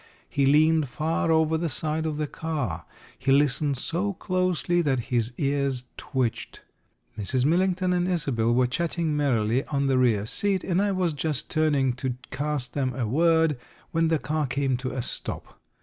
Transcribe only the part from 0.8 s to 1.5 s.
far